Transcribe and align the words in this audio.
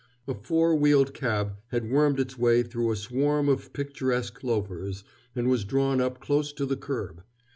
A 0.27 0.33
four 0.33 0.73
wheeled 0.73 1.13
cab 1.13 1.57
had 1.67 1.87
wormed 1.91 2.19
its 2.19 2.35
way 2.35 2.63
through 2.63 2.91
a 2.91 2.95
swarm 2.95 3.47
of 3.47 3.71
picturesque 3.71 4.43
loafers, 4.43 5.03
and 5.35 5.47
was 5.47 5.63
drawn 5.63 6.01
up 6.01 6.19
close 6.19 6.51
to 6.53 6.65
the 6.65 6.75
kerb. 6.75 7.21